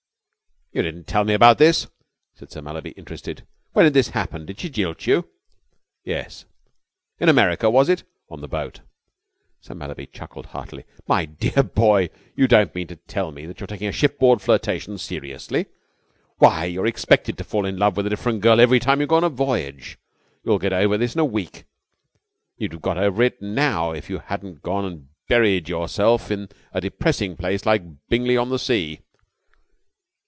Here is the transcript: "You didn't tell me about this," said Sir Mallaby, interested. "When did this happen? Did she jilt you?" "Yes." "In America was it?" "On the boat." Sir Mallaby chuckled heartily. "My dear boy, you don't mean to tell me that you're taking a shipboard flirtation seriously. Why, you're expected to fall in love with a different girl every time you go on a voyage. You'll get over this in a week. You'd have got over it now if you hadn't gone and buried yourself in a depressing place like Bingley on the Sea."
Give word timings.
"You 0.73 0.81
didn't 0.83 1.03
tell 1.05 1.25
me 1.25 1.33
about 1.33 1.57
this," 1.57 1.87
said 2.33 2.49
Sir 2.49 2.61
Mallaby, 2.61 2.91
interested. 2.91 3.45
"When 3.73 3.83
did 3.83 3.93
this 3.93 4.11
happen? 4.11 4.45
Did 4.45 4.57
she 4.61 4.69
jilt 4.69 5.05
you?" 5.05 5.27
"Yes." 6.05 6.45
"In 7.19 7.27
America 7.27 7.69
was 7.69 7.89
it?" 7.89 8.05
"On 8.29 8.39
the 8.39 8.47
boat." 8.47 8.79
Sir 9.59 9.75
Mallaby 9.75 10.05
chuckled 10.05 10.45
heartily. 10.45 10.85
"My 11.09 11.25
dear 11.25 11.61
boy, 11.61 12.09
you 12.37 12.47
don't 12.47 12.73
mean 12.73 12.87
to 12.87 12.95
tell 12.95 13.33
me 13.33 13.45
that 13.47 13.59
you're 13.59 13.67
taking 13.67 13.89
a 13.89 13.91
shipboard 13.91 14.41
flirtation 14.41 14.97
seriously. 14.97 15.65
Why, 16.37 16.63
you're 16.63 16.85
expected 16.87 17.37
to 17.39 17.43
fall 17.43 17.65
in 17.65 17.75
love 17.75 17.97
with 17.97 18.07
a 18.07 18.09
different 18.09 18.39
girl 18.39 18.61
every 18.61 18.79
time 18.79 19.01
you 19.01 19.07
go 19.07 19.17
on 19.17 19.25
a 19.25 19.29
voyage. 19.29 19.97
You'll 20.41 20.57
get 20.57 20.71
over 20.71 20.97
this 20.97 21.15
in 21.15 21.19
a 21.19 21.25
week. 21.25 21.65
You'd 22.55 22.71
have 22.71 22.81
got 22.81 22.97
over 22.97 23.21
it 23.23 23.41
now 23.41 23.91
if 23.91 24.09
you 24.09 24.19
hadn't 24.19 24.61
gone 24.61 24.85
and 24.85 25.09
buried 25.27 25.67
yourself 25.67 26.31
in 26.31 26.47
a 26.71 26.79
depressing 26.79 27.35
place 27.35 27.65
like 27.65 27.83
Bingley 28.07 28.37
on 28.37 28.47
the 28.47 28.57
Sea." 28.57 29.01